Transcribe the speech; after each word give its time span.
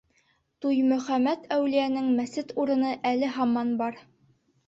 Туймөхәмәт 0.65 1.43
әүлиәнең 1.57 2.09
мәсет 2.21 2.53
урыны 2.63 2.93
әле 3.13 3.29
һаман 3.37 3.77
бар. 3.83 4.01